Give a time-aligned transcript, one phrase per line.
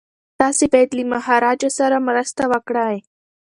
[0.39, 2.97] تاسي باید له مهاراجا سره مرسته وکړئ.